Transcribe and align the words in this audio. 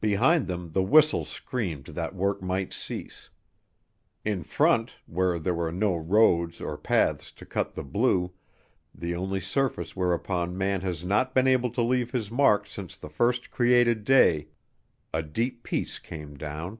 Behind 0.00 0.46
them 0.46 0.70
the 0.70 0.82
whistles 0.84 1.28
screamed 1.28 1.86
that 1.86 2.14
work 2.14 2.40
might 2.40 2.72
cease. 2.72 3.30
In 4.24 4.44
front, 4.44 4.94
where 5.06 5.40
there 5.40 5.56
were 5.56 5.72
no 5.72 5.96
roads 5.96 6.60
or 6.60 6.78
paths 6.78 7.32
to 7.32 7.44
cut 7.44 7.74
the 7.74 7.82
blue, 7.82 8.32
the 8.94 9.16
only 9.16 9.40
surface 9.40 9.96
whereon 9.96 10.56
man 10.56 10.82
has 10.82 11.04
not 11.04 11.34
been 11.34 11.48
able 11.48 11.70
to 11.70 11.82
leave 11.82 12.12
his 12.12 12.30
mark 12.30 12.68
since 12.68 12.96
the 12.96 13.10
first 13.10 13.50
created 13.50 14.04
day, 14.04 14.50
a 15.12 15.20
deep 15.20 15.64
peace 15.64 15.98
came 15.98 16.36
down. 16.36 16.78